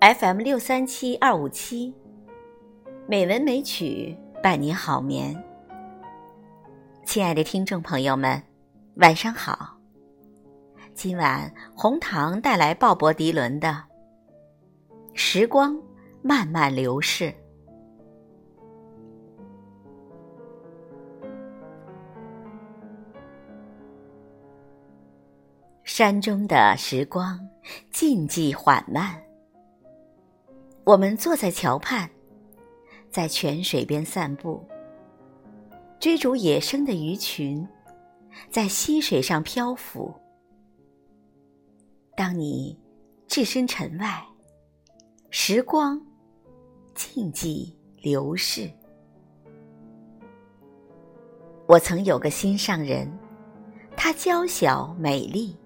[0.00, 1.94] FM 六三七二五七，
[3.06, 5.36] 美文美曲伴你好眠。
[7.04, 8.42] 亲爱的听众朋友们，
[8.94, 9.76] 晚上好。
[10.94, 13.68] 今晚红糖带来鲍勃迪伦的
[15.12, 15.78] 《时光
[16.22, 17.24] 慢慢流逝》。
[25.84, 27.38] 山中的时光
[27.90, 29.22] 静寂缓慢。
[30.90, 32.10] 我们坐在桥畔，
[33.12, 34.60] 在泉水边散步，
[36.00, 37.64] 追逐野生的鱼群，
[38.50, 40.12] 在溪水上漂浮。
[42.16, 42.76] 当你
[43.28, 44.20] 置身尘外，
[45.30, 46.04] 时光
[46.92, 47.72] 静寂
[48.02, 48.68] 流逝。
[51.68, 53.08] 我曾有个心上人，
[53.96, 55.56] 她娇小美丽。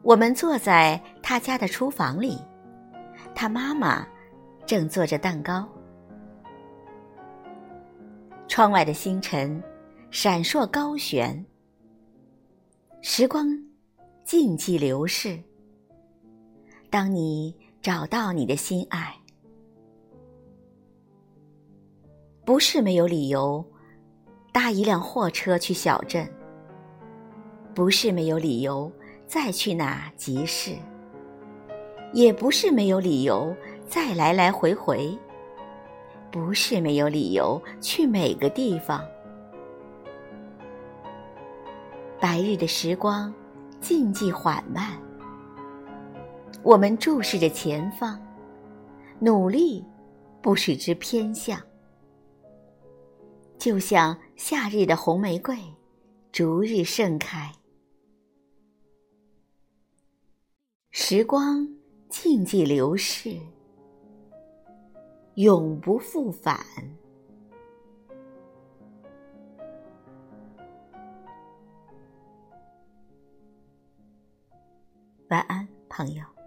[0.00, 2.38] 我们坐在她家的厨房里。
[3.34, 4.06] 他妈妈
[4.66, 5.66] 正做着蛋糕，
[8.46, 9.62] 窗外的星辰
[10.10, 11.44] 闪烁高悬，
[13.00, 13.46] 时光
[14.24, 15.40] 静寂流逝。
[16.90, 19.16] 当你找到你的心爱，
[22.44, 23.64] 不是没有理由
[24.52, 26.28] 搭一辆货车去小镇，
[27.74, 28.92] 不是没有理由
[29.26, 30.76] 再去那集市。
[32.12, 33.54] 也不是没有理由
[33.86, 35.16] 再来来回回，
[36.30, 39.04] 不是没有理由去每个地方。
[42.20, 43.32] 白日的时光
[43.80, 45.00] 静寂缓慢，
[46.62, 48.20] 我们注视着前方，
[49.18, 49.84] 努力
[50.42, 51.60] 不使之偏向，
[53.56, 55.56] 就像夏日的红玫瑰，
[56.32, 57.52] 逐日盛开。
[60.90, 61.79] 时光。
[62.10, 63.38] 静寂流逝，
[65.36, 66.58] 永不复返。
[75.28, 76.39] 晚安，朋友。